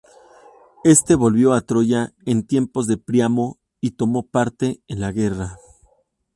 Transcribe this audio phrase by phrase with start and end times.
[0.83, 5.59] Este volvió a Troya en tiempos de Príamo y tomó parte en la guerra.